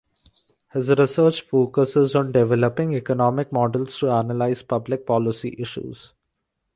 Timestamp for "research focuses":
0.89-2.15